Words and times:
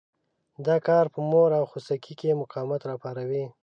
دا 0.65 0.75
کار 0.87 1.05
په 1.13 1.19
مور 1.29 1.49
او 1.59 1.63
خوسکي 1.71 2.13
کې 2.19 2.39
مقاومت 2.41 2.81
را 2.89 2.95
پاروي. 3.03 3.45